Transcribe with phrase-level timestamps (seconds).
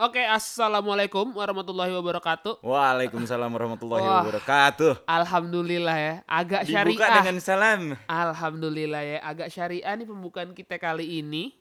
[0.00, 2.64] Oke, assalamualaikum warahmatullahi wabarakatuh.
[2.64, 4.24] Waalaikumsalam warahmatullahi Wah.
[4.24, 5.04] wabarakatuh.
[5.04, 7.16] Alhamdulillah ya, agak Dibuka syariah.
[7.20, 7.80] dengan salam.
[8.08, 11.52] Alhamdulillah ya, agak syariah nih pembukaan kita kali ini.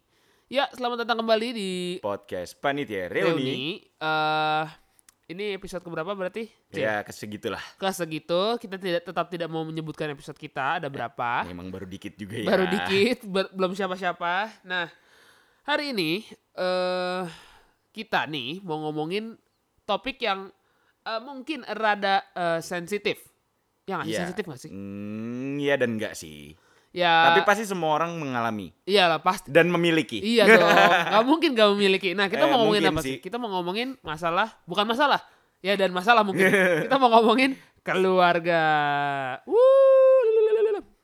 [0.48, 3.28] Ya, selamat datang kembali di Podcast Panitia Reuni.
[3.28, 3.60] Reuni.
[4.00, 4.66] Eh,
[5.36, 6.48] ini episode keberapa berarti?
[6.72, 6.88] Cil?
[6.88, 7.60] Ya, kesegitulah.
[7.76, 11.44] Ke segitu, kita tidak tetap tidak mau menyebutkan episode kita ada berapa.
[11.44, 12.48] Memang baru dikit juga ya.
[12.48, 14.64] Baru dikit, ber- belum siapa-siapa.
[14.64, 14.88] Nah,
[15.68, 16.24] hari ini
[16.56, 17.49] eh
[18.00, 19.36] kita nih mau ngomongin
[19.84, 20.48] topik yang
[21.02, 23.20] eh, mungkin rada eh, sensitif.
[23.84, 24.12] Ya nggak sih?
[24.12, 24.20] Iya.
[24.22, 24.72] sensitif nggak sih?
[24.72, 26.56] Hmm, iya dan enggak sih.
[26.90, 29.46] Ya, Tapi pasti semua orang mengalami iyalah pasti.
[29.48, 30.18] dan memiliki.
[30.18, 32.18] Iya dong, nggak mungkin gak memiliki.
[32.18, 33.14] Nah, kita Eh, mau ngomongin apa sih?
[33.14, 33.18] sih.
[33.20, 35.22] Kita mau ngomongin masalah, bukan masalah.
[35.62, 36.50] Ya dan masalah mungkin.
[36.90, 38.64] kita mau ngomongin keluarga.
[39.46, 40.26] Wuh.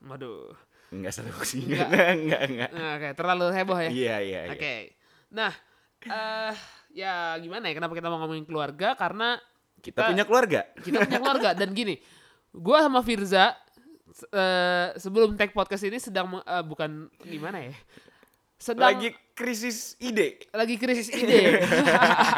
[0.05, 0.53] Waduh.
[0.89, 1.65] Enggak seru sih.
[1.65, 1.89] Enggak.
[2.13, 2.69] Enggak, enggak.
[2.71, 3.89] Nah, Oke, terlalu heboh ya.
[3.89, 4.53] Iya, iya, iya.
[4.53, 4.75] Oke.
[5.33, 5.51] Nah,
[6.01, 6.53] eh
[6.95, 9.35] ya gimana ya kenapa kita mau ngomongin keluarga karena
[9.83, 10.63] Kita punya keluarga.
[10.79, 11.99] kita punya keluarga dan gini.
[12.49, 13.51] Gua sama Firza
[14.31, 17.75] eh, sebelum take podcast ini sedang eh, bukan gimana ya?
[18.55, 20.39] Sedang Lagi krisis ide.
[20.49, 21.59] lagi krisis ide.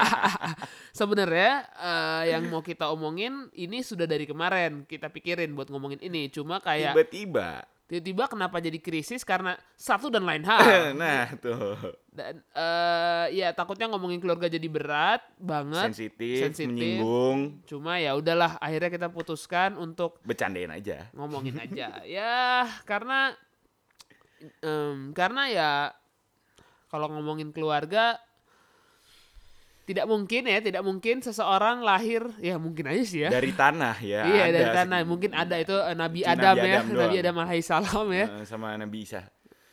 [0.97, 6.27] Sebenarnya eh, yang mau kita omongin ini sudah dari kemarin kita pikirin buat ngomongin ini.
[6.27, 7.61] Cuma kayak Tiba-tiba.
[7.87, 10.91] Tiba-tiba kenapa jadi krisis karena satu dan lain hal.
[10.99, 11.95] nah, tuh.
[12.11, 15.95] Dan eh ya takutnya ngomongin keluarga jadi berat banget.
[15.95, 16.75] Sensitif, sensitif.
[16.75, 21.07] menyinggung, Cuma ya udahlah akhirnya kita putuskan untuk bercandain aja.
[21.15, 22.03] ngomongin aja.
[22.19, 23.31] ya karena
[24.61, 25.71] em, karena ya
[26.91, 28.19] kalau ngomongin keluarga
[29.87, 33.29] tidak mungkin ya, tidak mungkin seseorang lahir ya mungkin aja sih ya.
[33.31, 34.21] Dari tanah ya.
[34.35, 37.21] iya ada dari tanah mungkin ada itu eh, Nabi Nabi Adam ya, Adam Nabi doang.
[37.23, 38.25] Adam alaihissalam ya.
[38.27, 39.21] Eh, sama Nabi Isa.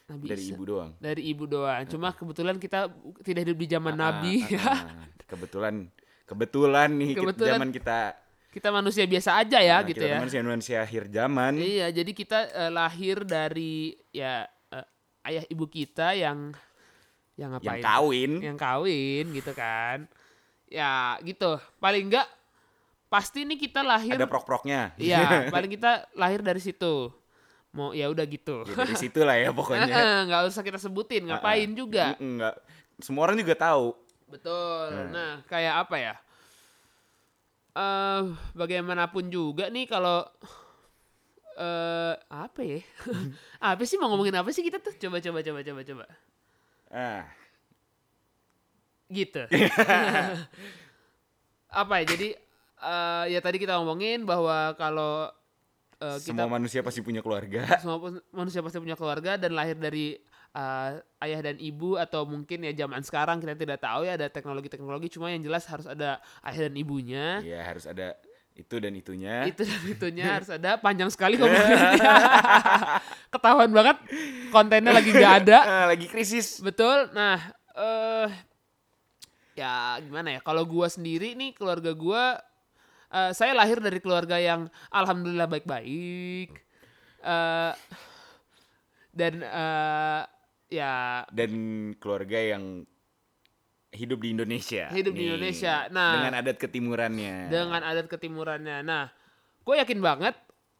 [0.06, 0.54] Nabi Dari Isa.
[0.54, 0.90] ibu doang.
[1.02, 1.82] Dari ibu doang.
[1.90, 2.86] Cuma kebetulan kita
[3.26, 4.34] tidak hidup di zaman Ah, Nabi.
[4.54, 4.80] ah, ah.
[5.26, 5.74] kebetulan
[6.24, 7.98] kebetulan nih Kebetulan zaman kita
[8.48, 10.18] kita manusia biasa aja ya nah, gitu kita ya.
[10.22, 14.86] manusia manusia akhir zaman Iya, jadi kita eh, lahir dari ya eh,
[15.26, 16.54] ayah ibu kita yang
[17.34, 17.82] yang yang ngapain?
[17.82, 19.98] kawin Yang kawin gitu kan.
[20.70, 21.58] Ya, gitu.
[21.78, 22.26] Paling enggak
[23.10, 24.90] pasti nih kita lahir ada prok-proknya.
[24.98, 25.18] Iya,
[25.54, 27.10] paling kita lahir dari situ.
[27.74, 28.62] Mau ya udah gitu.
[28.66, 29.86] Ya, dari situ lah ya Eh, pokoknya.
[29.98, 31.78] eh, nggak usah kita sebutin, ngapain Ah, ah.
[31.78, 32.04] juga.
[32.22, 32.54] Enggak.
[33.02, 33.94] Semua orang juga tahu.
[34.30, 34.86] Betul.
[34.94, 35.10] Hmm.
[35.10, 36.14] Nah, kayak apa ya?
[37.74, 38.22] eh
[38.54, 40.22] bagaimanapun juga nih kalau
[41.58, 42.78] eh apa ya?
[43.74, 44.94] apa sih mau ngomongin apa sih kita tuh?
[44.94, 46.04] Coba coba coba coba coba.
[46.94, 47.26] Ah,
[49.10, 49.42] Gitu.
[51.82, 52.04] apa ya?
[52.06, 52.28] Jadi
[52.84, 55.26] eh ya tadi kita ngomongin bahwa kalau
[55.98, 57.66] eh, kita semua manusia pasti punya keluarga.
[57.82, 57.98] semua
[58.30, 60.14] manusia pasti punya keluarga dan lahir dari
[60.54, 65.08] uh, ayah dan ibu atau mungkin ya zaman sekarang kita tidak tahu ya ada teknologi-teknologi
[65.12, 68.14] cuma yang jelas harus ada ayah dan ibunya Iya, harus ada
[68.54, 69.50] itu dan itunya.
[69.50, 70.78] itu dan itunya harus ada.
[70.78, 71.98] Panjang sekali ngomongnya.
[73.34, 73.98] Ketahuan banget
[74.54, 75.58] kontennya lagi nggak ada.
[75.66, 76.62] Ah, lagi krisis.
[76.62, 77.10] betul.
[77.10, 77.42] Nah
[77.74, 78.30] eh
[79.58, 80.40] ya gimana ya?
[80.42, 82.38] Kalau gua sendiri nih keluarga gua
[83.10, 86.54] eh, saya lahir dari keluarga yang alhamdulillah baik-baik.
[87.26, 87.72] Eh
[89.14, 90.22] dan eh
[90.70, 91.52] ya Dan
[91.98, 92.86] keluarga yang
[93.94, 94.90] hidup di Indonesia.
[94.90, 95.28] Hidup di nih.
[95.30, 95.74] Indonesia.
[95.88, 96.12] Nah.
[96.18, 97.34] dengan adat ketimurannya.
[97.46, 99.06] dengan adat ketimurannya nah
[99.62, 100.34] gue yakin banget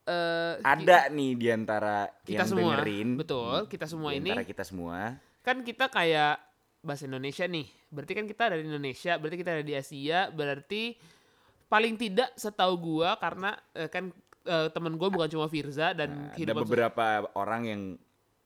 [0.04, 3.08] eh ada nih di antara kita yang semua dengerin.
[3.16, 4.98] betul kita semua Di ini antara kita semua.
[5.40, 6.36] kan kita kayak
[6.80, 7.64] bahasa Indonesia nih.
[7.88, 10.82] Berarti kan kita dari Indonesia, berarti kita ada di Asia, berarti
[11.66, 16.36] paling tidak setahu gua karena eh, kan eh, temen gua bukan cuma Firza dan Nah,
[16.36, 17.80] ada beberapa orang yang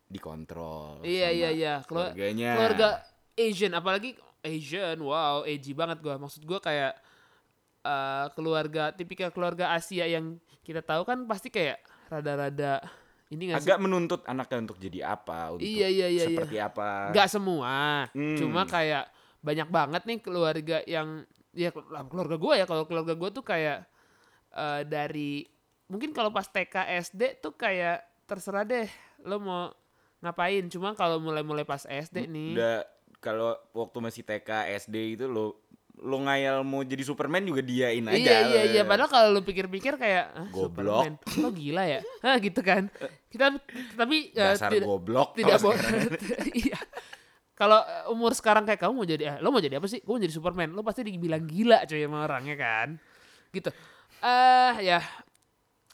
[0.06, 1.02] dikontrol.
[1.02, 2.50] Iya iya iya, Kelua- keluarganya.
[2.54, 2.88] keluarga
[3.34, 4.14] Asian apalagi
[4.48, 6.16] Asian, wow, edgy banget gua.
[6.16, 6.96] Maksud gua kayak
[7.84, 11.78] eh, keluarga tipikal keluarga Asia yang kita tahu kan pasti kayak
[12.08, 12.80] rada-rada
[13.28, 13.60] ini sih?
[13.60, 16.24] agak menuntut anaknya untuk jadi apa, untuk Iya, iya, iya, iya.
[16.32, 17.12] seperti apa.
[17.12, 18.36] Nggak semua, Hmm.
[18.36, 19.04] cuma kayak
[19.38, 21.22] banyak banget nih keluarga yang
[21.52, 21.70] ya
[22.08, 23.84] keluarga gue ya kalau keluarga gue tuh kayak
[24.52, 25.44] eh, dari
[25.86, 26.74] mungkin kalau pas TK
[27.04, 28.88] SD tuh kayak terserah deh
[29.24, 29.72] lo mau
[30.18, 32.82] ngapain cuma kalau mulai-mulai pas SD nih Udah
[33.18, 34.48] kalau waktu masih TK
[34.78, 35.58] SD itu lo
[35.98, 38.14] lo ngayal mau jadi Superman juga diain aja.
[38.14, 38.62] Iya iya.
[38.70, 41.02] Iya padahal kalau lu pikir-pikir kayak ah, Goblok.
[41.02, 42.00] Superman, lo gila ya?
[42.22, 42.86] Ah gitu kan.
[43.26, 43.58] Kita
[43.98, 45.90] tapi eh, dasar tidak- goblok tidak kalau boleh.
[46.62, 46.78] iya.
[47.58, 49.98] Kalau eh, umur sekarang kayak kamu mau jadi eh, lo mau jadi apa sih?
[49.98, 50.70] Gue mau jadi Superman.
[50.70, 52.88] Lo pasti dibilang gila coy sama orangnya kan?
[53.50, 53.70] Gitu.
[54.22, 55.02] Eh ya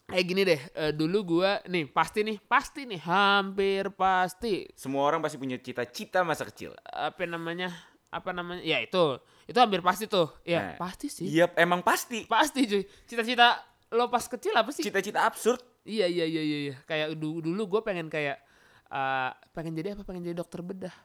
[0.04, 5.24] kayak gini deh eh, dulu gua nih pasti nih pasti nih hampir pasti Semua orang
[5.24, 6.76] pasti punya cita-cita masa kecil.
[6.84, 7.72] apa namanya
[8.08, 10.32] apa namanya ya itu Itu hampir pasti tuh.
[10.40, 11.28] Ya, Nah, pasti sih.
[11.28, 12.24] Iya, emang pasti.
[12.24, 12.80] Pasti cuy.
[13.04, 13.60] Cita-cita
[13.92, 14.80] lo pas kecil apa sih?
[14.80, 15.60] Cita-cita absurd.
[15.84, 16.58] Iya iya iya iya.
[16.72, 16.74] iya.
[16.88, 18.40] Kayak dulu dulu gue pengen kayak
[18.88, 20.00] eh, pengen jadi apa?
[20.08, 20.96] Pengen jadi dokter bedah.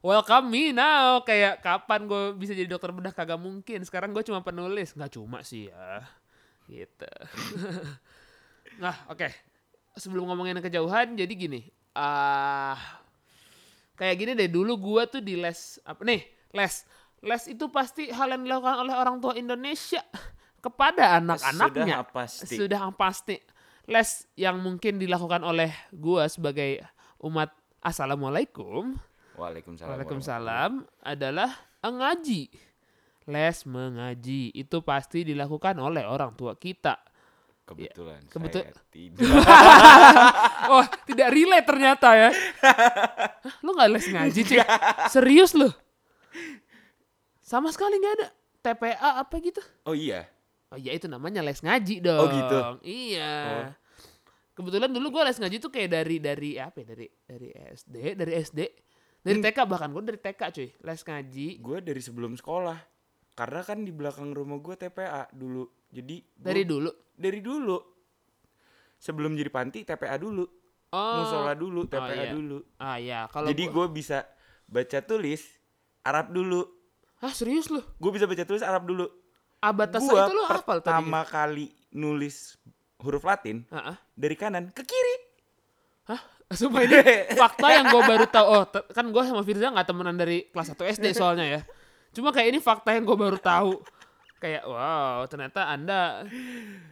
[0.00, 1.20] Welcome me now.
[1.20, 3.84] Kayak kapan gue bisa jadi dokter bedah kagak mungkin.
[3.84, 4.96] Sekarang gue cuma penulis.
[4.96, 6.08] Nggak cuma sih ya.
[6.64, 7.12] Gitu.
[8.78, 9.28] nah oke.
[9.92, 11.60] Sebelum ngomongin kejauhan, jadi gini.
[11.92, 12.78] ah
[13.94, 14.48] kayak gini deh.
[14.48, 16.24] Dulu gue tuh di les apa nih?
[16.52, 16.74] Les.
[17.22, 20.02] Les itu pasti hal yang dilakukan oleh orang tua Indonesia
[20.58, 22.54] kepada anak-anaknya Sudah pasti.
[22.54, 23.36] sudah pasti
[23.86, 26.78] les yang mungkin dilakukan oleh gua sebagai
[27.18, 27.50] umat
[27.82, 28.94] assalamualaikum
[29.34, 29.90] Waalaikumsalam.
[29.90, 30.72] waalaikumsalam
[31.02, 31.50] adalah
[31.82, 32.46] ngaji
[33.26, 36.94] les mengaji itu pasti dilakukan oleh orang tua kita
[37.62, 38.20] Kebetulan.
[38.20, 39.22] Iya, kebetul- Saya tidak.
[40.72, 42.30] oh tidak relate ternyata ya
[43.60, 44.60] lu nggak les ngaji cuy
[45.08, 45.70] serius lu
[47.40, 48.28] sama sekali nggak ada
[48.60, 50.26] TPA apa gitu Oh iya.
[50.70, 52.16] Oh iya itu namanya les ngaji dong.
[52.18, 52.58] Oh, gitu?
[52.80, 53.34] Iya.
[53.44, 53.70] Oh.
[54.52, 56.86] Kebetulan dulu gue les ngaji tuh kayak dari dari apa ya?
[56.88, 58.60] Dari dari SD, dari SD,
[59.20, 59.44] dari Hmm.
[59.44, 61.48] TK bahkan gue dari TK cuy les ngaji.
[61.60, 62.78] Gue dari sebelum sekolah.
[63.32, 65.68] Karena kan di belakang rumah gue TPA dulu.
[65.92, 66.90] Jadi gua- Dari dulu.
[67.12, 67.76] dari dulu.
[68.96, 70.46] Sebelum jadi panti TPA dulu.
[70.92, 71.16] Oh.
[71.20, 72.32] Musola dulu, TPA iya.
[72.32, 72.58] dulu.
[72.76, 74.24] Ah iya kalau Jadi gua- gue bisa
[74.64, 75.40] baca tulis
[76.02, 76.64] Arab dulu.
[77.18, 77.80] Hah serius lu?
[77.96, 79.06] Gue bisa baca tulis Arab dulu.
[79.62, 79.86] Gua
[80.26, 80.90] itu lu hafal tadi?
[80.90, 82.58] pertama kali nulis
[82.98, 83.96] huruf Latin Heeh.
[84.12, 85.16] dari kanan ke kiri.
[86.10, 86.18] Hah?
[86.58, 86.98] Sumpah ini
[87.40, 88.46] fakta yang gue baru tahu.
[88.50, 91.60] Oh, kan gue sama Firza nggak temenan dari kelas 1 SD soalnya ya.
[92.12, 93.80] Cuma kayak ini fakta yang gue baru tahu.
[94.42, 96.26] Kayak wow, ternyata Anda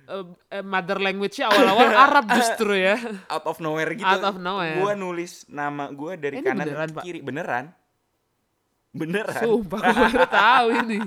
[0.06, 0.24] eh,
[0.54, 2.94] eh, mother language-nya awal-awal Arab justru ya.
[3.26, 4.06] Out of nowhere gitu.
[4.06, 4.78] Out of nowhere.
[4.78, 7.02] Gue nulis nama gue dari Ini kanan beneran, ke Pak?
[7.02, 7.18] kiri.
[7.26, 7.64] Beneran.
[8.94, 9.42] Beneran.
[9.42, 10.98] Sumpah gue baru tahu ini.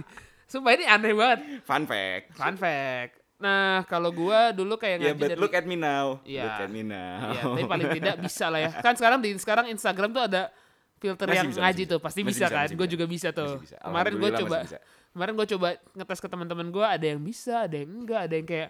[0.52, 1.40] Sumpah ini aneh banget.
[1.64, 2.26] Fun fact.
[2.36, 3.24] Fun fact.
[3.44, 6.24] Nah, kalau gua dulu kayak Ya, ngaji but dari look at me now.
[6.24, 6.44] Iya.
[6.48, 7.20] Look at me now.
[7.36, 8.72] Iya, tapi paling tidak bisa lah ya.
[8.80, 10.48] Kan sekarang di sekarang Instagram tuh ada
[11.04, 12.68] filter Masih yang bisa, ngaji tuh, pasti Masih bisa, bisa, kan?
[12.80, 13.60] Gue juga bisa tuh.
[13.60, 13.76] Bisa.
[13.84, 14.58] Kemarin gue coba
[15.14, 15.68] kemarin gue coba
[16.00, 18.70] ngetes ke teman-teman gue ada yang bisa, ada yang enggak, ada yang kayak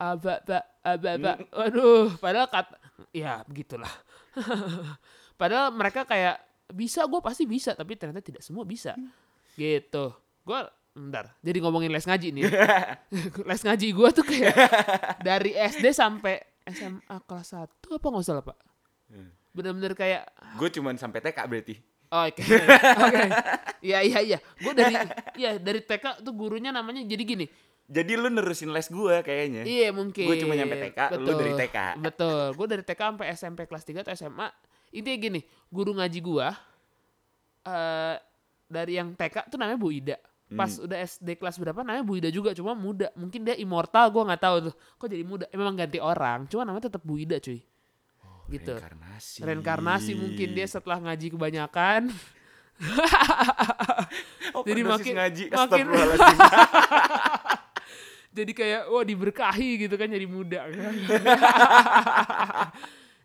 [0.00, 1.32] aba ba aba ba.
[1.52, 2.66] Waduh, padahal kat
[3.12, 3.92] ya begitulah.
[5.40, 6.40] padahal mereka kayak
[6.72, 8.96] bisa, gue pasti bisa, tapi ternyata tidak semua bisa.
[9.54, 10.04] Gitu.
[10.42, 10.60] Gue
[10.94, 12.46] Bentar, jadi ngomongin les ngaji nih.
[13.50, 14.54] les ngaji gue tuh kayak
[15.26, 16.38] dari SD sampai
[16.70, 17.66] SMA kelas 1
[17.98, 18.58] apa nggak salah pak?
[19.54, 20.26] Bener-bener kayak
[20.58, 21.74] Gue cuman sampai TK berarti.
[22.12, 22.46] Oh, Oke,
[23.04, 23.22] oke,
[23.82, 24.38] iya iya iya.
[24.60, 24.94] Gue dari
[25.34, 27.46] ya dari TK tuh gurunya namanya jadi gini.
[27.84, 29.62] Jadi lu nerusin les gue kayaknya.
[29.66, 30.24] Iya mungkin.
[30.24, 31.78] Gua cuma nyampe TK, lu dari TK.
[31.98, 32.44] Betul.
[32.54, 34.48] Gue dari TK sampai SMP kelas 3 atau SMA.
[34.94, 36.54] Intinya gini, guru ngaji gua
[37.64, 38.16] eh
[38.64, 40.16] dari yang TK tuh namanya Bu Ida.
[40.54, 40.86] Pas Hmm.
[40.86, 43.10] udah SD kelas berapa namanya Bu Ida juga, cuma muda.
[43.18, 44.74] Mungkin dia immortal, gua nggak tahu tuh.
[45.00, 45.44] Kok jadi muda?
[45.50, 47.58] Eh, memang ganti orang, cuma namanya tetap Bu Ida, cuy.
[48.46, 48.72] Gitu.
[48.72, 49.36] Reinkarnasi.
[49.40, 52.02] Reinkarnasi mungkin dia setelah ngaji kebanyakan.
[54.54, 55.44] Oh, jadi makin- ngaji.
[55.50, 55.90] makin-
[58.38, 60.94] jadi kayak wah diberkahi gitu kan jadi muda kan.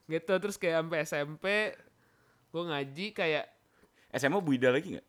[0.10, 1.46] gitu terus kayak sampai SMP
[2.50, 3.46] gue ngaji kayak
[4.18, 5.06] SMA Bu Ida lagi gak?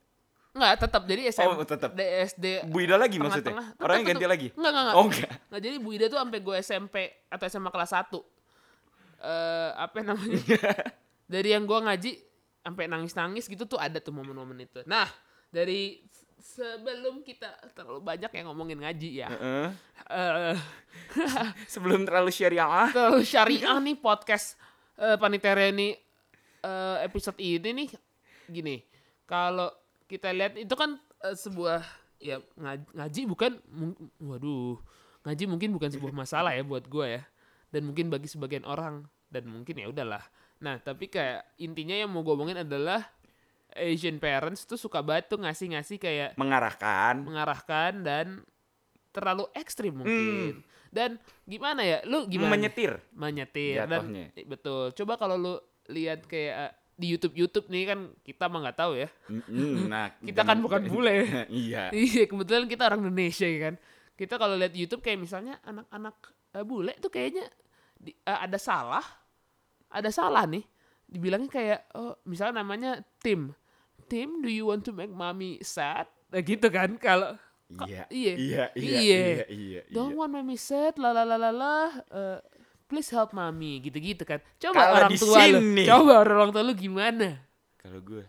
[0.50, 1.56] Nggak, tetap jadi SMP.
[1.56, 1.90] Oh, tetap.
[1.96, 2.68] SD.
[2.68, 3.54] Bu Ida lagi maksudnya?
[3.54, 3.80] tengah-tengah.
[3.80, 4.48] Orangnya ganti lagi?
[4.52, 4.96] Enggak, enggak, enggak.
[4.98, 5.30] Oh, enggak.
[5.48, 6.96] Nah, jadi Bu Ida tuh sampai gue SMP
[7.32, 8.12] atau SMA kelas 1.
[9.20, 10.40] Eh, apa namanya?
[11.32, 12.12] dari yang gue ngaji
[12.60, 14.80] sampai nangis-nangis gitu tuh ada tuh momen-momen itu.
[14.88, 15.08] Nah,
[15.52, 16.00] dari
[16.40, 19.28] sebelum kita terlalu banyak yang ngomongin ngaji ya.
[19.28, 19.68] Heeh.
[20.10, 20.56] Eh,
[21.72, 22.88] Sebelum terlalu syariah.
[22.90, 24.56] terlalu syariah nih podcast
[24.96, 25.94] eh, Panitera ini
[26.64, 27.88] eh, episode ini nih
[28.50, 28.76] gini
[29.24, 29.70] kalau
[30.10, 31.80] kita lihat itu kan eh, sebuah
[32.20, 33.52] ya ngaji, ngaji bukan
[34.20, 34.76] waduh
[35.24, 37.22] ngaji mungkin bukan sebuah masalah ya buat gue ya
[37.70, 40.22] dan mungkin bagi sebagian orang dan mungkin ya udahlah
[40.58, 43.00] nah tapi kayak intinya yang mau gue omongin adalah
[43.70, 47.22] Asian parents tuh suka banget tuh ngasih-ngasih kayak Mengarahkan.
[47.22, 48.26] mengarahkan dan
[49.10, 52.50] terlalu ekstrim mungkin dan gimana ya lu gimana?
[52.52, 52.98] Menyetir.
[53.12, 54.26] menyetir dan Jatuhnya.
[54.34, 55.54] eh, betul coba kalau lu
[55.88, 59.08] lihat kayak eh, di YouTube YouTube nih kan kita mah nggak tahu ya
[59.86, 61.24] Nah, Kita kan bukan bule.
[61.48, 61.88] iya.
[61.96, 63.74] iya kebetulan kita orang Indonesia ya kan
[64.14, 66.16] kita kalau lihat YouTube kayak misalnya anak-anak
[66.52, 67.46] eh, bule tuh kayaknya
[68.00, 69.04] di- eh, ada salah
[69.86, 70.64] ada salah nih
[71.04, 72.90] dibilangnya kayak oh misalnya namanya
[73.20, 73.52] Tim
[74.06, 77.36] Tim do you want to make mommy sad nah, gitu kan kalau
[77.70, 78.02] Iya.
[78.10, 78.34] iya.
[78.34, 78.98] Iya, iya, Iya.
[78.98, 81.74] iya, iya, Don't want mommy sad, la la la la la.
[82.10, 82.38] eh,
[82.90, 84.42] please help mommy, gitu-gitu kan.
[84.58, 87.38] Coba Kalau orang tua lu, coba orang tua lu gimana?
[87.78, 88.26] Kalau gue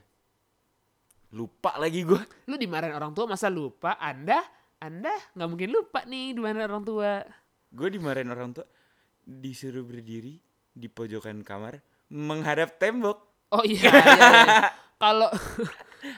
[1.32, 2.22] Lupa lagi gue.
[2.46, 3.96] Lu dimarahin orang tua masa lupa?
[3.98, 4.44] Anda
[4.78, 7.26] Anda nggak mungkin lupa nih dimarahin orang tua.
[7.72, 8.70] Gue dimarahin orang tua.
[9.24, 14.72] Disuruh berdiri di pojokan kamar menghadap tembok Oh iya, iya, iya.
[14.96, 15.28] Kalau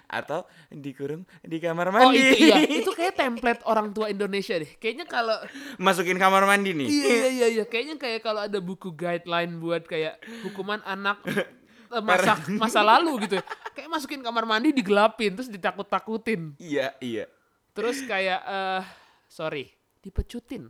[0.08, 2.22] atau dikurung di kamar Oh mandi.
[2.22, 4.70] itu iya, itu kayak template orang tua Indonesia deh.
[4.78, 5.38] Kayaknya kalau
[5.82, 6.88] Masukin kamar mandi nih.
[6.88, 7.64] iya iya iya, iya.
[7.66, 13.42] kayaknya kayak kalau ada buku guideline buat kayak hukuman anak eh, masa masa lalu gitu.
[13.74, 16.54] Kayak masukin kamar mandi digelapin terus ditakut-takutin.
[16.62, 17.26] Iya, iya.
[17.74, 18.84] Terus kayak eh
[19.26, 19.66] sorry,
[20.06, 20.70] dipecutin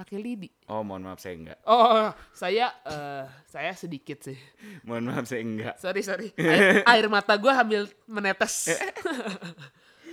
[0.00, 0.48] pakai lidi.
[0.64, 1.60] Oh, mohon maaf saya enggak.
[1.68, 4.38] Oh, saya eh saya sedikit sih.
[4.88, 5.76] Mohon maaf saya enggak.
[5.76, 6.32] Sorry, sorry.
[6.40, 8.64] Air, air mata gue hamil menetes.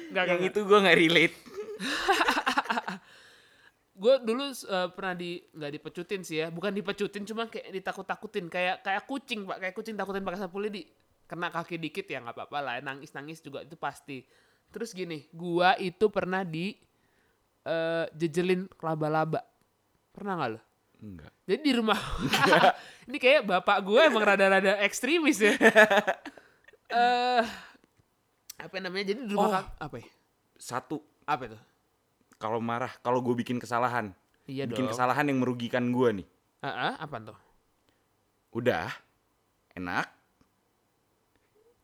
[0.08, 1.36] Enggak, Yang itu gue nggak relate.
[3.98, 8.86] gue dulu eh, pernah di nggak dipecutin sih ya bukan dipecutin cuma kayak ditakut-takutin kayak
[8.86, 10.86] kayak kucing pak kayak kucing takutin pakai sapu lidi
[11.26, 14.22] kena kaki dikit ya nggak apa-apa lah nangis nangis juga itu pasti
[14.70, 16.78] terus gini gua itu pernah di
[17.66, 19.42] eh, jejelin laba-laba
[20.18, 20.62] pernah nggak lo
[20.98, 21.30] Enggak.
[21.46, 22.00] jadi di rumah
[23.08, 25.54] ini kayak bapak gue emang rada-rada ekstremis ya
[26.90, 27.44] eh
[28.58, 29.54] apa namanya jadi di rumah Oh.
[29.54, 30.08] kak- apa ya
[30.58, 31.58] Satu, apa itu
[32.36, 34.10] kalau marah, kalau gue bikin kesalahan,
[34.46, 36.28] iya bikin dong kesalahan yang merugikan gue nih.
[36.60, 37.38] Ah, ah, apa tuh
[38.52, 38.90] Udah,
[39.72, 40.06] enak.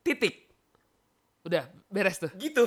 [0.01, 0.45] Titik.
[1.43, 2.63] udah beres tuh Gitu.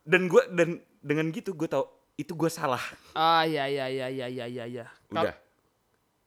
[0.00, 0.68] Dan gue dan
[0.98, 1.84] dengan gitu gue tau
[2.20, 2.82] itu gue salah.
[3.16, 4.84] Ah iya iya iya iya iya iya.
[5.08, 5.36] Kal- Udah.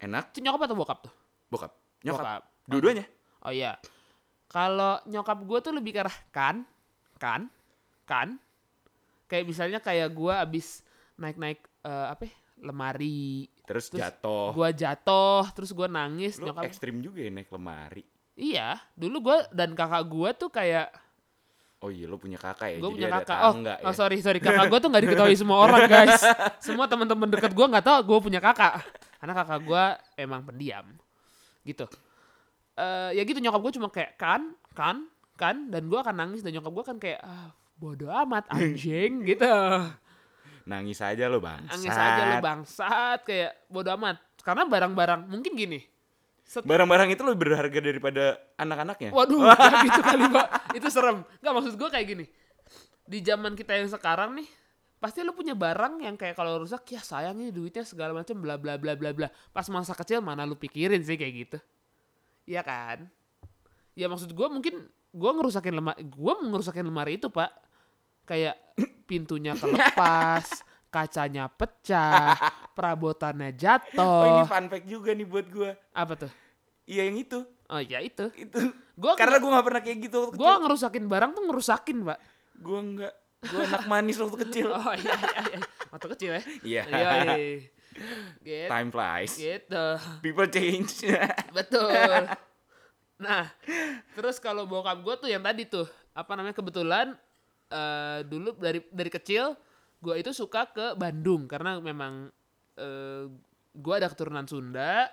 [0.03, 1.13] Enak, Itu nyokap atau bokap tuh?
[1.47, 1.71] bokap.
[2.03, 2.19] Nyokap.
[2.25, 2.41] Bokap.
[2.67, 3.05] Dua-duanya.
[3.45, 3.77] Oh iya.
[4.49, 6.65] Kalau nyokap gue tuh lebih ke arah kan,
[7.15, 7.47] kan,
[8.03, 8.35] kan.
[9.31, 10.83] Kayak misalnya kayak gue abis
[11.15, 12.27] naik-naik eh, apa?
[12.27, 13.47] ya, Lemari.
[13.63, 14.51] Terus, Terus jatuh.
[14.51, 16.35] Gue jatuh, terus gue nangis.
[16.41, 16.67] Lu nyokap.
[16.67, 18.03] ekstrim juga ya naik lemari.
[18.35, 18.81] Iya.
[18.97, 20.91] Dulu gue dan kakak gue tuh kayak
[21.83, 22.77] Oh iya, lo punya kakak ya.
[22.79, 23.39] gue punya ada kakak.
[23.43, 23.99] Oh, tangga oh ya.
[23.99, 26.15] sorry sorry kakak gue tuh nggak diketahui semua orang guys.
[26.63, 28.79] Semua teman-teman deket gue nggak tahu gue punya kakak.
[29.19, 29.83] Karena kakak gue
[30.15, 30.87] emang pendiam,
[31.67, 31.83] gitu.
[32.79, 36.55] Eh ya gitu nyokap gue cuma kayak kan kan kan dan gue akan nangis dan
[36.55, 39.51] nyokap gue kan kayak ah, bodoh amat anjing gitu.
[40.63, 41.67] Nangis aja lo bang.
[41.67, 44.23] Nangis aja lo bangsat kayak bodoh amat.
[44.39, 45.83] Karena barang-barang mungkin gini.
[46.61, 49.09] Barang-barang itu lebih berharga daripada anak-anaknya.
[49.09, 50.47] Waduh, kayak gitu kali pak.
[50.77, 51.25] Itu serem.
[51.41, 52.25] Nggak maksud gue kayak gini.
[53.09, 54.45] Di zaman kita yang sekarang nih,
[55.01, 58.61] pasti lu punya barang yang kayak kalau rusak ya sayang ini duitnya segala macam bla
[58.61, 59.27] bla bla bla bla.
[59.49, 61.57] Pas masa kecil mana lu pikirin sih kayak gitu.
[62.45, 63.09] Iya kan?
[63.97, 67.49] Ya maksud gue mungkin gue ngerusakin lemari, gue ngerusakin lemari itu pak.
[68.23, 68.55] Kayak
[69.09, 72.37] pintunya kelepas, kacanya pecah,
[72.77, 74.45] perabotannya Oh ini jatuh.
[74.45, 75.71] fun fact juga nih buat gue.
[75.97, 76.31] Apa tuh?
[76.83, 77.39] Iya yang itu.
[77.71, 78.27] Oh iya itu.
[78.35, 78.59] Itu.
[78.93, 82.19] Gue Karena gue gak pernah kayak gitu waktu gue ngerusakin barang tuh ngerusakin pak.
[82.59, 83.13] Gue enggak.
[83.43, 84.67] Gue anak manis waktu kecil.
[84.77, 85.59] Oh iya iya iya.
[85.91, 86.43] Waktu kecil ya.
[86.63, 86.83] Iya.
[86.87, 87.35] Iya.
[88.43, 88.69] Gitu.
[88.69, 89.33] Time flies.
[89.37, 89.85] Gitu.
[90.21, 91.05] People change.
[91.57, 92.27] Betul.
[93.21, 93.47] Nah,
[94.17, 97.15] terus kalau bokap gue tuh yang tadi tuh, apa namanya kebetulan
[97.73, 99.57] eh dulu dari dari kecil
[99.97, 102.29] gue itu suka ke Bandung karena memang
[102.77, 103.25] eh
[103.73, 105.09] gue ada keturunan Sunda.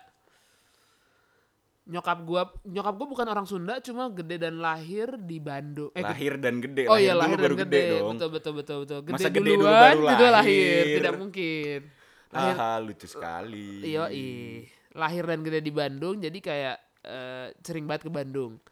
[1.90, 5.90] Nyokap gue nyokap gue bukan orang Sunda, cuma gede dan lahir di Bandung.
[5.90, 6.86] Eh, lahir dan gede.
[6.86, 8.08] Oh iya dulu lahir dan baru gede, dong.
[8.14, 8.98] betul betul betul betul.
[9.02, 10.84] Gede Masa gede dulu duluan, baru itu lahir, lahir?
[11.02, 11.78] tidak mungkin.
[12.30, 13.68] Lahir, Haha, lucu sekali.
[13.82, 14.06] iya,
[14.94, 18.62] lahir dan gede di Bandung, jadi kayak eh, sering banget ke Bandung.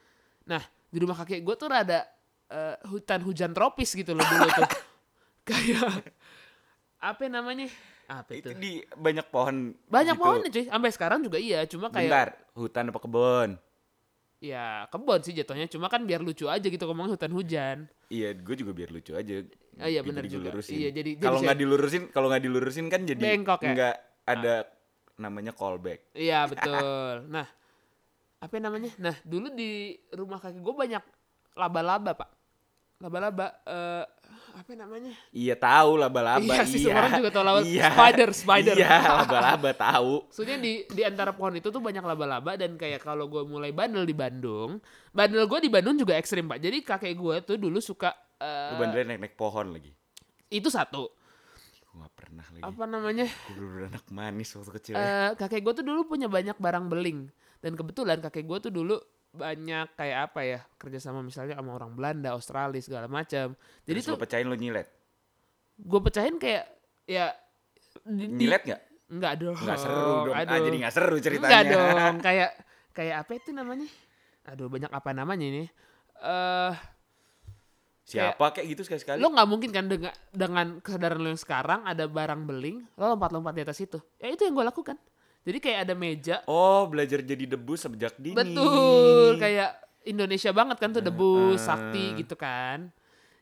[0.46, 2.06] Nah di rumah kakek gue tuh rada
[2.48, 4.68] eh, hutan hujan tropis gitu loh dulu tuh,
[5.50, 6.06] kayak
[7.02, 7.66] apa namanya?
[8.08, 8.56] Apa Itu itu?
[8.56, 9.76] di banyak pohon.
[9.86, 10.22] Banyak gitu.
[10.24, 13.50] pohonnya cuy, sampai sekarang juga iya, cuma kayak Bentar, hutan apa kebun?
[14.38, 17.90] ya kebon sih jatuhnya, cuma kan biar lucu aja gitu ngomong hutan hujan.
[18.06, 19.42] Iya, gue juga biar lucu aja.
[19.76, 20.48] Ah, iya, bener juga.
[20.48, 20.78] dilurusin.
[20.78, 23.68] Iya, jadi- kalau nggak saya- dilurusin, kalau nggak dilurusin kan jadi Bengkok ya?
[23.68, 24.54] nggak ada
[25.16, 26.14] namanya callback.
[26.14, 27.26] Iya betul.
[27.26, 27.44] Nah,
[28.38, 28.94] apa namanya?
[28.96, 29.70] Nah, dulu di
[30.12, 31.02] rumah kakek gue banyak
[31.52, 32.30] laba-laba pak.
[32.98, 34.04] Laba-laba, eh
[34.58, 35.14] apa namanya?
[35.30, 36.42] Iya tahu laba-laba.
[36.42, 37.88] Iya sih, semua orang juga tahu laba- Iya.
[37.88, 38.74] spider, spider.
[38.74, 40.12] Iya, laba-laba tahu.
[40.28, 44.02] Soalnya di di antara pohon itu tuh banyak laba-laba dan kayak kalau gue mulai bandel
[44.02, 46.58] di Bandung, bandel gue di Bandung juga ekstrim pak.
[46.58, 49.90] Jadi kakek gue tuh dulu suka Lu bandelnya naik-naik pohon lagi.
[50.48, 51.10] itu satu.
[51.84, 52.62] Gue gak pernah lagi.
[52.62, 53.26] Apa namanya?
[53.46, 54.94] Gue dulu anak manis waktu kecil.
[54.94, 58.96] Eh, kakek gue tuh dulu punya banyak barang beling dan kebetulan kakek gue tuh dulu
[59.38, 63.54] banyak kayak apa ya kerja sama misalnya sama orang Belanda, Australia segala macam.
[63.86, 64.88] Jadi Terus tuh lo pecahin lo nyilet.
[65.78, 66.66] gue pecahin kayak
[67.06, 67.30] ya
[68.02, 68.80] di, Nyilet gak?
[69.08, 69.56] Enggak dong.
[69.56, 70.34] Nggak seru dong.
[70.34, 70.64] Ah, Aduh.
[70.66, 71.48] jadi gak seru ceritanya.
[71.48, 72.14] Enggak dong.
[72.26, 72.50] Kayak
[72.92, 73.88] kayak apa itu namanya?
[74.50, 75.64] Aduh banyak apa namanya ini?
[76.18, 76.74] Eh
[78.08, 81.84] siapa kayak gitu sekali sekali lo nggak mungkin kan dengan dengan kesadaran lo yang sekarang
[81.84, 84.96] ada barang beling lo lompat-lompat di atas itu ya itu yang gue lakukan
[85.48, 86.36] jadi kayak ada meja.
[86.44, 88.36] Oh belajar jadi debu sejak dini.
[88.36, 91.06] Betul kayak Indonesia banget kan tuh eh.
[91.08, 92.92] debus sakti gitu kan.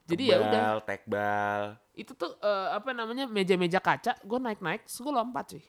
[0.07, 0.87] Jadi ya udah.
[0.87, 1.75] tekbal.
[1.99, 5.65] Itu tuh eh, apa namanya meja-meja kaca gue naik-naik terus gue lompat sih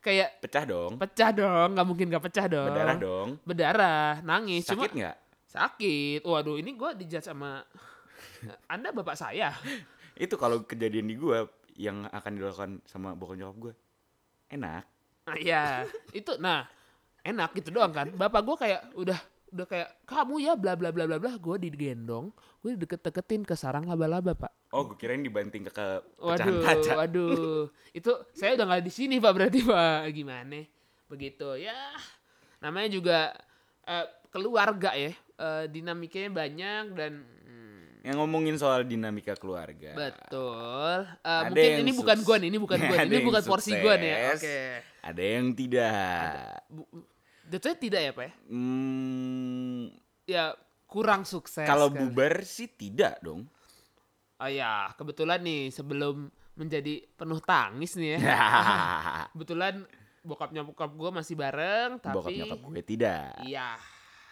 [0.00, 0.96] kayak pecah dong.
[0.96, 2.72] Pecah dong nggak mungkin gak pecah dong.
[2.72, 3.28] Berdarah dong.
[3.44, 5.16] Berdarah nangis sakit cuma nggak?
[5.44, 6.20] Sakit.
[6.24, 7.60] Waduh ini gue dijudge sama
[8.72, 9.52] anda bapak saya.
[10.16, 11.44] Itu kalau kejadian di gua
[11.76, 13.74] yang akan dilakukan sama bokap nyokap gue
[14.54, 14.86] enak
[15.24, 16.68] Nah, iya, itu nah
[17.24, 18.12] enak gitu doang kan.
[18.12, 19.18] Bapak gue kayak udah
[19.54, 21.32] udah kayak kamu ya bla bla bla bla bla.
[21.40, 24.52] Gue digendong, gue deket-deketin ke sarang laba-laba pak.
[24.74, 25.86] oh gue kirain dibanting ke, ke
[26.18, 30.10] Waduh, kaca waduh, itu saya udah nggak di sini pak berarti pak.
[30.12, 30.60] Gimana?
[31.08, 31.94] Begitu ya.
[32.58, 33.18] Namanya juga
[33.86, 35.14] eh, keluarga ya.
[35.34, 37.63] Eh, dinamikanya banyak dan hmm,
[38.04, 40.98] yang ngomongin soal dinamika keluarga betul.
[41.16, 42.26] Eh, Ada mungkin yang ini bukan sukses.
[42.26, 44.06] gue nih, ini bukan gue, Ada ini bukan porsi gue nih.
[44.06, 44.18] ya.
[44.30, 44.38] sukses.
[44.38, 44.58] Oke.
[45.02, 45.92] ada yang tidak
[47.44, 48.32] Jatuhnya tidak ya pak ya?
[48.46, 49.82] Hmm,
[50.24, 50.44] Ya
[50.86, 51.64] kurang sukses.
[51.64, 52.00] kalau kan.
[52.02, 53.48] bubar sih tidak dong
[54.34, 58.18] Oh ya, kebetulan nih sebelum menjadi penuh tangis nih ya.
[59.32, 59.86] kebetulan
[60.20, 63.76] bokapnya bokap gue masih bareng, tapi bokap nyokap gue tidak iya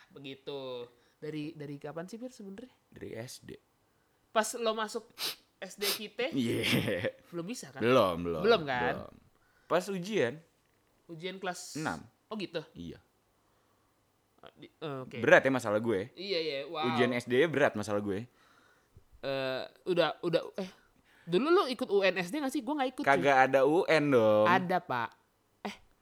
[0.09, 0.85] begitu.
[1.17, 2.73] Dari dari kapan sih Fir sebenarnya?
[2.93, 3.57] Dari SD
[4.31, 5.05] Pas lo masuk
[5.59, 6.65] SD kita iya
[7.29, 7.79] belum bisa kan?
[7.79, 8.95] belum belum Belum kan?
[8.99, 9.15] belum.
[9.65, 10.35] pas ujian
[11.05, 12.01] Ujian kelas Enam.
[12.27, 12.61] Oh gitu.
[12.73, 13.01] iya
[14.53, 15.19] di- eh, Oke.
[15.19, 16.59] berat ya masalah gue Iya iya.
[16.65, 16.83] Wow.
[16.89, 18.27] ujian SD berat masalah gue
[19.21, 20.67] Eh, udah udah eh
[21.23, 22.59] dulu lo ikut UNSD gak sih?
[22.59, 23.05] Gue gak ikut.
[23.05, 25.11] kagak ada UN dong Ada pak.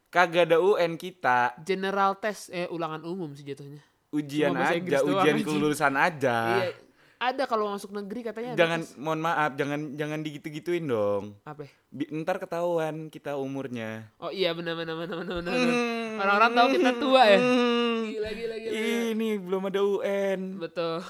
[0.09, 3.85] kagak ada UN kita General test eh ulangan umum sih jatuhnya.
[4.11, 6.73] Ujian aja Inggris ujian kelulusan aja Iya.
[7.21, 8.57] Ada kalau masuk negeri katanya.
[8.57, 8.97] ada jangan tes.
[8.97, 11.69] mohon maaf jangan jangan digitu-gituin dong apa?
[11.87, 15.53] Bi- ntar ketahuan kita umurnya Oh iya benar benar benar benar benar.
[15.53, 16.17] Hmm.
[16.17, 17.37] Orang-orang tahu kita tua ya.
[17.37, 18.01] Hmm.
[18.09, 18.73] Gila gila gila.
[19.13, 21.05] ini belum ada UN Betul.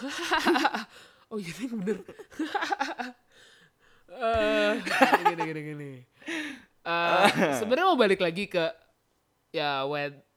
[1.31, 1.99] oh iya ini bener.
[4.11, 4.73] Eh,
[5.25, 5.91] gini gini gini.
[6.83, 7.27] Eh,
[7.63, 8.67] Sebenarnya mau balik lagi ke
[9.49, 9.87] ya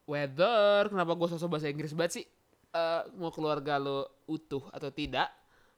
[0.05, 0.87] weather.
[0.87, 2.25] Kenapa gue sosok bahasa Inggris banget sih?
[2.73, 5.29] Eh, mau keluarga lo utuh atau tidak?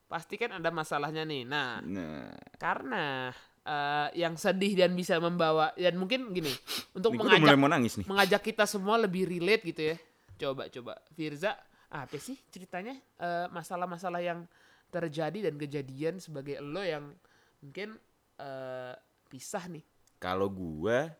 [0.08, 1.43] Pasti kan ada masalahnya nih.
[1.43, 3.36] Nah, nah karena
[3.67, 6.47] eh, yang sedih dan bisa membawa dan mungkin gini
[6.97, 9.97] untuk mengajak mulai mau nangis nih mengajak kita semua lebih relate gitu ya.
[10.39, 11.55] Coba coba Firza,
[11.91, 14.47] apa sih ceritanya Eh, masalah-masalah yang
[14.88, 17.12] terjadi dan kejadian sebagai lo yang
[17.60, 17.99] mungkin
[18.39, 18.93] eh,
[19.27, 19.84] pisah nih.
[20.15, 21.12] kalau gua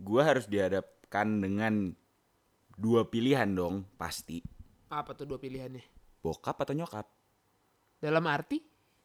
[0.00, 1.92] gua harus dihadapkan dengan
[2.80, 4.40] dua pilihan dong pasti
[4.90, 5.82] Apa tuh dua pilihannya?
[6.20, 7.08] bokap atau nyokap
[7.96, 8.60] Dalam arti?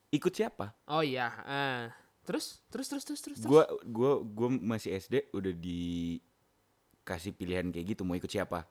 [0.09, 1.87] ikut siapa Oh iya, ah.
[2.23, 3.37] terus terus terus terus terus.
[3.37, 3.47] terus.
[3.47, 8.65] gua gua gua masih SD udah dikasih pilihan kayak gitu mau ikut siapa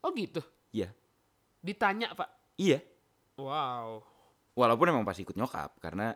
[0.00, 0.40] Oh gitu.
[0.70, 0.88] iya
[1.58, 2.56] Ditanya, Pak.
[2.56, 2.80] iya
[3.34, 4.02] Wow.
[4.52, 6.12] walaupun emang pasti ikut nyokap karena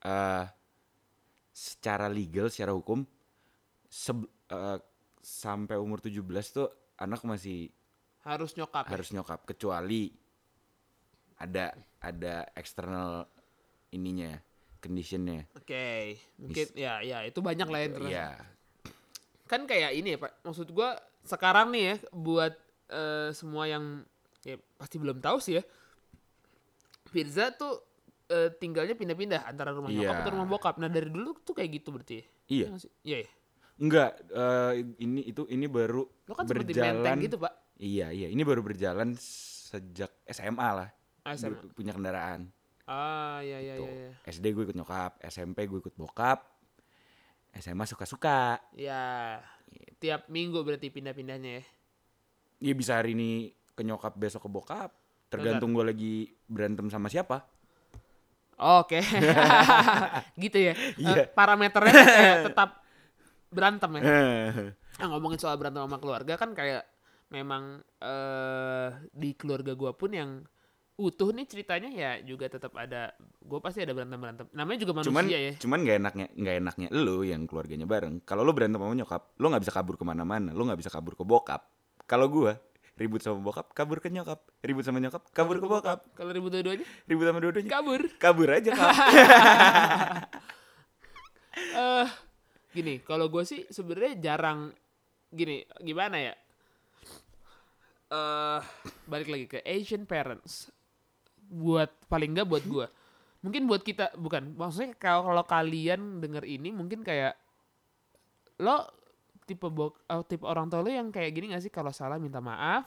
[0.00, 0.44] eh
[1.50, 3.04] secara legal secara hukum
[3.84, 4.78] seb- eh,
[5.18, 6.16] sampai umur 17
[6.50, 7.68] tuh anak masih
[8.30, 8.86] Harus nyokap.
[8.86, 8.90] ya?
[8.94, 10.14] harus nyokap kecuali
[11.36, 13.26] ada ada eksternal
[13.90, 14.38] ininya
[14.78, 17.92] conditionnya Oke, mungkin ya ya itu banyak lah yang.
[18.00, 18.28] Iya
[19.44, 22.54] kan kayak ini ya pak maksud gua sekarang nih ya buat
[22.86, 24.06] eh, semua yang
[24.40, 25.64] ya pasti belum tahu sih ya
[27.04, 27.82] Firza tuh
[28.30, 30.22] eh, tinggalnya pindah-pindah antara rumah nyokap Iya.
[30.22, 32.66] atau rumah bokap nah dari dulu tuh kayak gitu berarti ya Iya.
[33.02, 33.30] iya ya.
[33.76, 38.28] enggak eh, ini itu ini baru lo kan seperti berjalan gitu pak iya iya.
[38.28, 40.88] Ini baru berjalan sejak SMA lah.
[41.24, 41.56] Ah, SMA.
[41.72, 42.52] Punya kendaraan.
[42.90, 43.86] Ah ya ya Tuh.
[43.86, 46.42] ya ya SD gue ikut nyokap SMP gue ikut bokap
[47.56, 48.58] SMA suka-suka.
[48.74, 49.38] Ya
[50.02, 51.64] tiap minggu berarti pindah-pindahnya ya?
[52.60, 54.90] Iya bisa hari ini ke nyokap besok ke bokap.
[55.30, 56.14] Tergantung gue lagi
[56.50, 57.46] berantem sama siapa.
[58.60, 59.00] Oke,
[60.44, 60.76] gitu ya.
[61.00, 61.24] Iya.
[61.24, 62.70] Eh, parameternya kan tetap
[63.48, 64.02] berantem ya.
[65.00, 66.84] Nah, ngomongin soal berantem sama keluarga kan kayak
[67.30, 70.42] memang eh di keluarga gua pun yang
[71.00, 74.46] utuh nih ceritanya ya juga tetap ada gue pasti ada berantem berantem.
[74.52, 75.52] Namanya juga manusia cuman ya.
[75.56, 78.20] cuman nggak enaknya nggak enaknya lu yang keluarganya bareng.
[78.28, 81.16] Kalau lu berantem sama nyokap lu nggak bisa kabur ke mana-mana lu nggak bisa kabur
[81.16, 81.64] ke bokap.
[82.04, 82.60] Kalau gua
[83.00, 84.44] ribut sama bokap kabur ke nyokap.
[84.60, 86.04] Ribut sama nyokap kabur ke bokap.
[86.12, 86.84] Kalau ribut dua-duanya?
[87.08, 87.70] Ribut sama dua-duanya?
[87.72, 88.00] Kabur.
[88.20, 88.92] Kabur aja kap
[91.70, 92.08] eh
[92.70, 94.70] gini kalau gue sih sebenarnya jarang
[95.30, 96.34] gini gimana ya
[98.10, 98.60] eh
[99.06, 100.68] balik lagi ke Asian parents.
[101.50, 102.86] Buat paling enggak buat gua.
[103.40, 104.54] Mungkin buat kita bukan.
[104.58, 107.38] Maksudnya kalau kalau kalian denger ini mungkin kayak
[108.60, 108.84] lo
[109.48, 111.72] tipe bok oh, tipe orang tua lo yang kayak gini gak sih?
[111.72, 112.86] Kalau salah minta maaf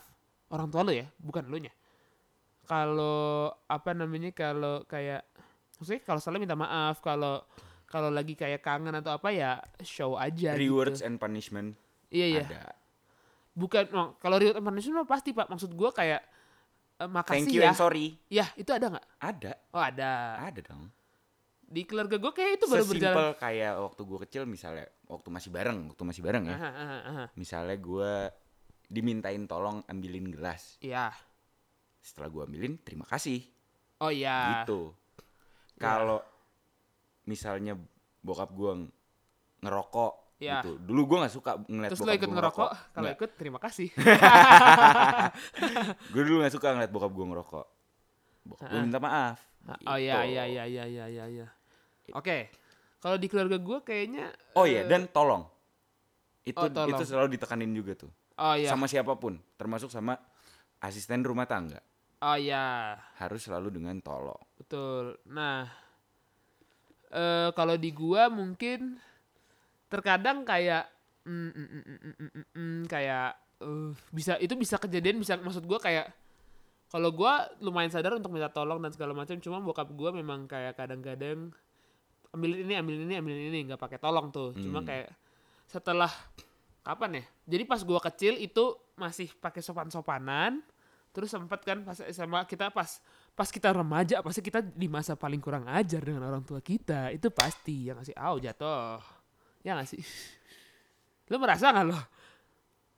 [0.53, 1.73] orang tua lo ya bukan lo nya.
[2.63, 5.27] Kalau apa namanya kalau kayak
[5.79, 7.43] maksudnya kalau salah minta maaf kalau
[7.89, 11.07] kalau lagi kayak kangen atau apa ya show aja Rewards gitu.
[11.12, 11.75] and punishment
[12.09, 12.43] iya iya.
[12.47, 12.63] ada.
[13.53, 16.21] Bukan oh, kalau reward and punishment mah pasti pak maksud gua kayak
[16.97, 18.17] eh, makasih Thank you ya and sorry.
[18.29, 20.11] ya itu ada nggak Ada, oh ada
[20.41, 20.89] ada dong.
[21.73, 25.49] di keluarga gue kayak itu baru berjalan Sesimpel kayak waktu gue kecil misalnya, waktu masih
[25.49, 26.53] bareng, waktu masih bareng ya.
[26.53, 27.25] Aha, aha, aha.
[27.33, 28.11] Misalnya gue
[28.93, 30.77] dimintain tolong ambilin gelas.
[30.85, 31.09] Iya.
[31.97, 33.41] Setelah gue ambilin, terima kasih.
[34.05, 34.61] Oh iya.
[34.61, 34.93] Gitu.
[35.81, 36.21] Kalau
[37.25, 37.73] misalnya
[38.21, 38.93] bokap gue
[39.65, 40.60] ngerokok Iya.
[40.60, 40.72] gitu.
[40.78, 43.88] Dulu gue nggak suka ngeliat Terus lo bokap ikut gua ngerokok, kalau ikut terima kasih.
[46.13, 47.65] gue dulu gak suka ngeliat bokap gue ngerokok
[48.43, 49.38] bokap gue minta maaf
[49.86, 50.30] oh iya Gitu.
[50.30, 51.48] iya iya iya iya iya iya.
[52.12, 52.52] Oke.
[53.00, 55.43] Kalau di keluarga gue kayaknya oh iya eh, dan tolong
[56.43, 56.91] itu Oh, tolong.
[56.91, 58.67] itu selalu ditekanin juga tuh Oh iya.
[58.67, 60.17] sama siapa pun termasuk sama
[60.80, 61.78] asisten rumah tangga
[62.19, 62.96] Oh iya.
[63.17, 65.17] harus selalu dengan tolong Betul.
[65.26, 65.65] Nah,
[67.10, 68.96] eh kalau di gua mungkin
[69.93, 70.89] terkadang kayak
[71.21, 75.69] mm, mm, mm, mm, mm, mm, mm, kayak eh, bisa itu bisa kejadian bisa maksud
[75.69, 76.10] gua kayak
[76.89, 80.73] kalau gua lumayan sadar untuk minta tolong dan segala macam cuma bokap gua memang kayak
[80.73, 81.53] kadang-kadang
[82.34, 84.58] ambilin ini ambilin ini ambilin ini nggak pakai tolong tuh.
[84.58, 84.89] Cuma Hmm.
[84.89, 85.10] kayak
[85.69, 86.10] setelah
[86.82, 87.23] kapan ya?
[87.45, 90.62] Jadi pas gua kecil itu masih pakai sopan-sopanan
[91.13, 92.97] terus sempat kan pas SMA kita pas
[93.38, 97.13] pas kita remaja pasti kita di masa paling kurang ajar dengan orang tua kita.
[97.13, 99.22] Itu pasti yang ngasih au jatuh
[99.63, 100.04] ya nggak sih?
[101.32, 101.97] Lo merasa nggak lo?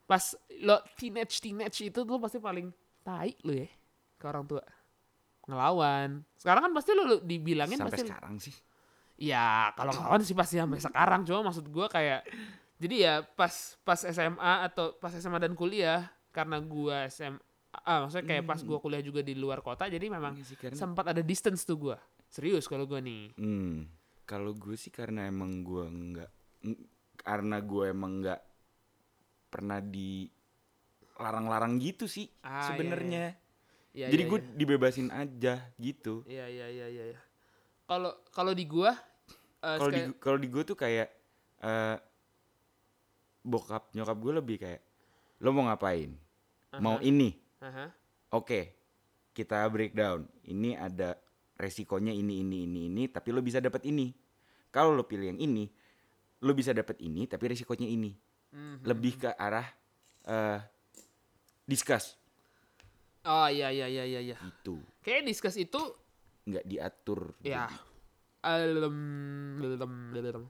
[0.05, 2.69] Pas lo teenage teenage itu tuh pasti paling
[3.01, 3.69] tai lo ya
[4.17, 4.63] ke orang tua.
[5.45, 6.25] Ngelawan.
[6.35, 8.55] Sekarang kan pasti lo, lo dibilangin sampai pasti sekarang sih.
[9.15, 11.21] Ya kalau ngelawan sih pasti sampai sekarang.
[11.23, 12.25] Cuma maksud gua kayak
[12.81, 17.39] jadi ya pas pas SMA atau pas SMA dan kuliah karena gua SMA
[17.75, 20.75] ah, maksudnya kayak pas gua kuliah juga di luar kota jadi memang Iya sih, karena-
[20.75, 21.97] sempat ada distance tuh gua.
[22.27, 23.31] Serius kalau gua nih.
[23.37, 23.87] Hmm,
[24.25, 26.44] kalau gue sih karena emang gue nggak, ng-
[27.19, 28.41] karena gue emang nggak
[29.49, 33.25] pernah dilarang-larang gitu sih Ah, iya, sebenarnya.
[33.95, 34.51] Iya, Jadi iya, gue iya.
[34.59, 36.23] dibebasin aja gitu.
[36.27, 37.19] iya iya iya iya iya.
[37.87, 38.91] kalau kalau di gua
[39.63, 41.07] eh, Kalau di kalau di gue tuh kayak
[41.63, 41.97] eh,
[43.45, 44.81] bokap nyokap gue lebih kayak
[45.39, 46.11] lo mau ngapain?
[46.81, 47.31] Mau Aha, ini?
[47.63, 47.87] aha.
[48.35, 48.75] Oke,
[49.31, 50.27] kita breakdown.
[50.43, 51.15] Ini ada
[51.55, 54.11] resikonya ini ini ini ini, tapi lo bisa dapat ini.
[54.75, 55.71] Kalau lo pilih yang ini,
[56.45, 58.13] lo bisa dapat ini, tapi resikonya ini.
[58.53, 58.85] Mhm.
[58.85, 59.65] Lebih ke arah
[60.25, 60.59] eh
[61.65, 62.17] discuss
[63.25, 65.81] oh iya iya iya iya iya gitu, kayak discuss itu
[66.45, 67.33] nggak diatur.
[67.41, 67.65] Ya.
[68.45, 68.97] Alem,
[69.57, 70.43] lelem, lelem.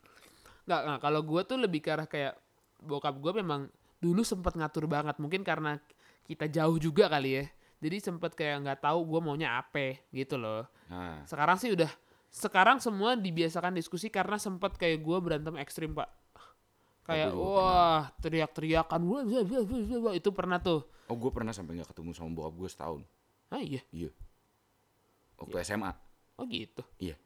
[0.68, 0.98] nggak, nggak.
[1.00, 2.36] Kalau gue tuh lebih ke arah kayak
[2.84, 5.16] bokap gue memang dulu sempat ngatur banget.
[5.16, 5.80] Mungkin karena
[6.28, 7.44] kita jauh juga kali ya.
[7.80, 10.68] Jadi sempet kayak nggak tahu gue maunya apa gitu loh.
[10.92, 11.88] Nah, Sekarang sih udah.
[12.30, 16.08] Sekarang semua dibiasakan diskusi karena sempet kayak gue berantem ekstrim pak.
[17.02, 19.02] Kayak Aduh, wah teriak-teriakan
[20.14, 20.86] itu pernah tuh.
[21.10, 23.02] oh gue pernah sampai nggak ketemu sama bokap gue setahun.
[23.50, 23.82] Ah iya.
[23.90, 24.14] Iya.
[25.42, 25.90] Waktu SMA,
[26.38, 26.86] Oh gitu.
[27.02, 27.18] iya.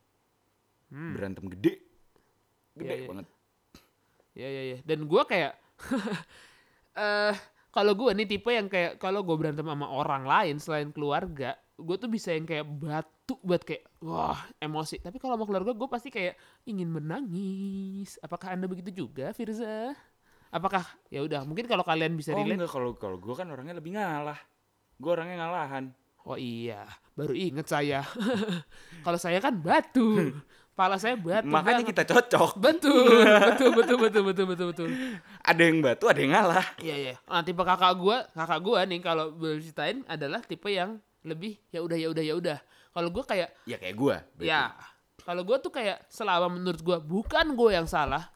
[0.88, 1.12] Hmm.
[1.12, 1.82] Berantem gede,
[2.72, 3.08] gede Iya, iya.
[3.10, 3.26] banget.
[4.34, 4.78] Ya ya ya.
[4.86, 5.52] Dan gua kayak
[7.04, 7.34] eh
[7.70, 11.96] kalau gua nih tipe yang kayak kalau gue berantem sama orang lain selain keluarga, gue
[11.98, 15.02] tuh bisa yang kayak batu buat kayak wah emosi.
[15.02, 18.18] Tapi kalau sama keluarga gue pasti kayak ingin menangis.
[18.22, 19.94] Apakah anda begitu juga, Firza?
[20.54, 22.62] Apakah ya udah mungkin kalau kalian bisa Oh relate.
[22.62, 24.38] enggak, kalau kalau gue kan orangnya lebih ngalah.
[25.02, 25.90] Gue orangnya ngalahan.
[26.24, 28.00] Oh iya, baru inget saya.
[29.04, 30.32] kalau saya kan batu.
[30.74, 31.46] Pala saya batu.
[31.46, 31.90] Makanya banget.
[31.94, 32.58] kita cocok.
[32.58, 34.88] betul, betul, betul, betul, betul, betul, betul.
[35.44, 36.66] Ada yang batu, ada yang ngalah.
[36.82, 37.14] Iya iya.
[37.30, 41.80] Nah, tipe kakak gua, kakak gua nih kalau boleh ceritain adalah tipe yang lebih ya
[41.80, 42.58] udah ya udah ya udah.
[42.92, 44.16] Kalau gua kayak Ya kayak gue.
[44.40, 44.70] ya
[45.20, 48.28] kalau gua tuh kayak selama menurut gua bukan gua yang salah,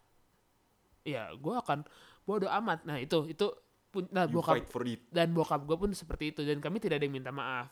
[1.03, 1.85] ya gua akan
[2.24, 2.83] bodoh amat.
[2.83, 3.46] Nah, itu itu
[3.88, 5.01] pun nah You bokap fight for it.
[5.09, 7.68] dan bokap gua pun seperti itu dan kami tidak ada yang minta maaf.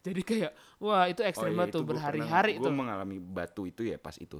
[0.00, 2.68] Jadi kayak wah itu ekstrim banget tuh berhari-hari Gue itu.
[2.68, 4.38] iya, mengalami batu itu ya pas itu.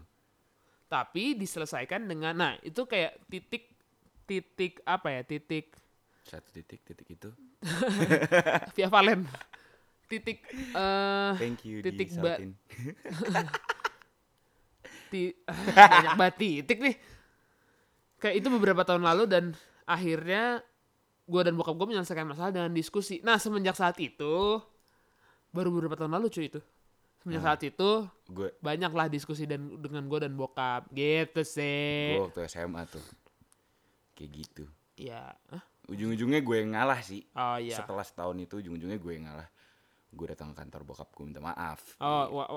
[0.87, 3.75] Tapi diselesaikan dengan nah itu kayak titik
[4.23, 5.75] titik apa ya titik
[6.23, 7.31] Satu titik, titik itu.
[8.75, 9.27] via Valen
[10.07, 10.39] titik
[10.73, 12.39] eh Thank you titik ba-
[15.07, 15.35] ti
[15.77, 16.97] banyak banget titik nih.
[18.17, 19.45] Kayak itu beberapa tahun lalu dan
[19.85, 20.65] akhirnya
[21.23, 23.21] gue dan bokap gue menyelesaikan masalah dengan diskusi.
[23.21, 24.59] Nah semenjak saat itu
[25.51, 26.61] baru beberapa tahun lalu cuy itu.
[27.19, 27.49] Semenjak Nah.
[27.49, 27.91] saat itu
[28.27, 30.91] gue banyak lah diskusi dan dengan gue dan bokap.
[30.91, 32.15] Gitu sih.
[32.15, 33.03] Gue waktu SMA tuh
[34.15, 34.65] kayak gitu.
[34.97, 35.35] Ya
[35.87, 37.23] ujung-ujungnya gue yang ngalah sih.
[37.31, 37.79] Oh iya.
[37.79, 39.47] Setelah setahun itu ujung-ujungnya gue yang ngalah
[40.17, 42.37] gue datang ke kantor bokap gue minta maaf Oh, gitu.
[42.41, 42.51] wa-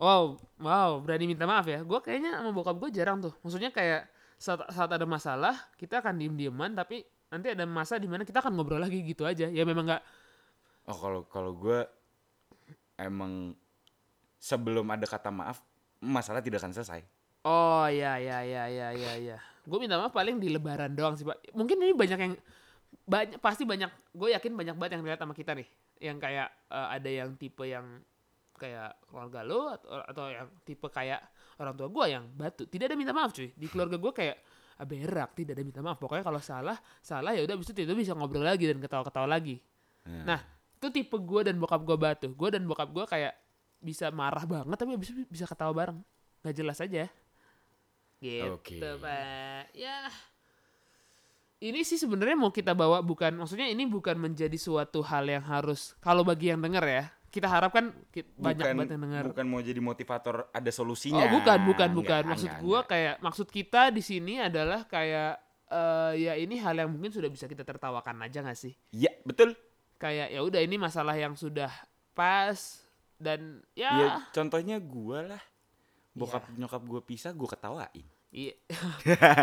[0.00, 0.22] wow,
[0.58, 1.84] wow, berani minta maaf ya.
[1.84, 3.36] Gue kayaknya sama bokap gue jarang tuh.
[3.44, 4.08] Maksudnya kayak
[4.40, 8.56] saat, saat ada masalah, kita akan diem-dieman, tapi nanti ada masa di mana kita akan
[8.56, 9.46] ngobrol lagi gitu aja.
[9.46, 10.02] Ya memang nggak,
[10.88, 11.84] oh kalau kalau gue
[12.96, 13.54] emang
[14.36, 15.62] sebelum ada kata maaf
[16.02, 17.00] masalah tidak akan selesai
[17.42, 19.38] oh ya ya ya ya ya ya.
[19.62, 21.54] Gue minta maaf paling di lebaran doang sih, Pak.
[21.54, 22.34] Mungkin ini banyak yang
[23.02, 25.66] banyak pasti banyak gue yakin banyak banget yang lihat sama kita nih
[26.02, 28.02] yang kayak eh, ada yang tipe yang
[28.58, 31.18] kayak keluarga lo atau atau yang tipe kayak
[31.58, 32.66] orang tua gue yang batu.
[32.66, 33.54] Tidak ada minta maaf cuy.
[33.54, 34.36] Di keluarga gue kayak
[34.78, 35.98] ah, berak tidak ada minta maaf.
[35.98, 39.62] Pokoknya kalau salah salah ya udah abis itu bisa ngobrol lagi dan ketawa-ketawa lagi.
[40.06, 40.42] Nah
[40.78, 42.26] itu tipe gue dan bokap gue batu.
[42.34, 43.34] Gue dan bokap gue kayak
[43.82, 45.98] bisa marah banget tapi itu bisa ketawa bareng.
[46.42, 47.06] Nggak jelas aja.
[48.22, 48.78] Gitu Oke.
[48.78, 49.74] pak.
[49.74, 50.06] Ya
[51.62, 55.94] ini sih sebenarnya mau kita bawa bukan maksudnya ini bukan menjadi suatu hal yang harus
[56.02, 59.24] kalau bagi yang denger ya kita harapkan ki- banyak bukan, banget yang denger.
[59.32, 62.22] bukan mau jadi motivator ada oh solusinya bukan bukan bukan.
[62.26, 62.90] Enggak, maksud enggak, gua enggak.
[62.92, 65.40] kayak maksud kita di sini adalah kayak
[65.72, 68.76] eh ya ini hal yang mungkin sudah bisa kita tertawakan aja gak sih?
[68.92, 69.56] Ya betul.
[69.96, 71.72] Kayak ya udah ini masalah yang sudah
[72.12, 72.84] pas
[73.16, 75.40] dan ya ya, contohnya gue lah.
[76.12, 78.54] Bokap nyokap gue pisah gue ketawain iya.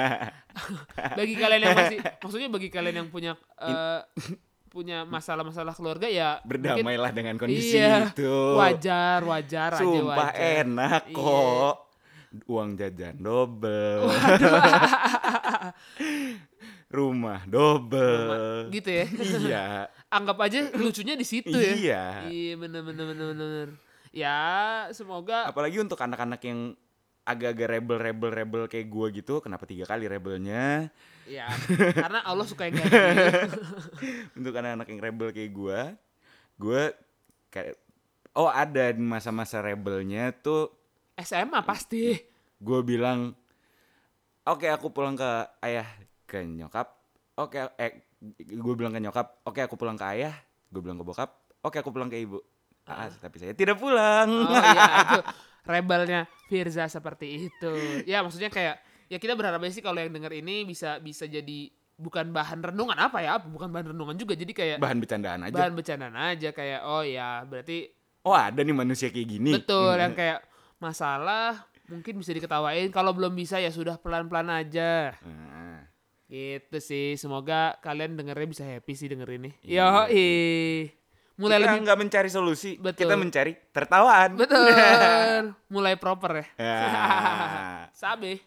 [1.18, 4.02] bagi kalian yang masih maksudnya bagi kalian yang punya eh,
[4.70, 8.34] punya masalah-masalah keluarga ya mungkin berdamailah dengan kondisi Iya, itu.
[8.58, 10.62] wajar wajar aja sumpah wajar.
[10.66, 11.16] enak Iya.
[11.16, 11.76] kok.
[12.46, 14.06] Uang jajan double
[16.90, 19.06] rumah double gitu ya.
[19.10, 19.66] Iya.
[20.10, 21.74] Anggap aja lucunya di situ ya.
[21.74, 22.04] Iya.
[22.30, 23.68] Iya bener bener bener bener.
[24.10, 24.38] Ya
[24.90, 26.74] semoga apalagi untuk anak-anak yang
[27.30, 30.90] agak-agak rebel rebel rebel kayak gue gitu kenapa tiga kali rebelnya?
[31.30, 31.46] Ya
[31.94, 33.62] karena Allah suka yang kayak gitu.
[34.42, 35.80] untuk anak-anak yang rebel kayak gue
[36.58, 36.82] gue
[37.54, 37.78] kayak
[38.34, 40.74] oh ada di masa-masa rebelnya tuh
[41.22, 42.18] SMA pasti.
[42.60, 43.38] gue bilang
[44.50, 45.32] oke aku pulang ke
[45.64, 45.88] ayah
[46.26, 46.92] ke nyokap.
[47.40, 48.04] Oke eh
[48.44, 50.34] gue bilang ke nyokap oke aku pulang ke ayah.
[50.74, 51.30] Gue bilang ke bokap
[51.62, 52.42] oke aku pulang ke ibu
[52.90, 54.30] ah, tapi saya tidak pulang.
[54.50, 55.20] Oh iya itu
[55.64, 57.74] rebelnya Firza seperti itu.
[58.10, 62.32] Ya maksudnya kayak ya kita berharap sih kalau yang denger ini bisa bisa jadi bukan
[62.32, 64.34] bahan renungan apa ya bukan bahan renungan juga.
[64.34, 65.54] Jadi kayak bahan bercandaan aja.
[65.54, 67.92] bahan bercandaan aja kayak oh ya berarti
[68.26, 69.52] oh ada nih manusia kayak gini.
[69.54, 70.02] Betul Hmm.
[70.10, 70.40] yang kayak
[70.82, 75.14] masalah mungkin bisa diketawain kalau belum bisa ya sudah pelan-pelan aja.
[75.26, 75.86] Nah,
[76.30, 79.50] gitu sih semoga kalian dengernya bisa happy sih denger ini.
[79.66, 80.08] Iya.
[80.10, 80.99] yo
[81.40, 83.08] mulai kita lebih nggak mencari solusi Betul.
[83.08, 84.60] kita mencari tertawaan betul
[85.74, 86.80] mulai proper ya Ya.
[88.04, 88.44] sabe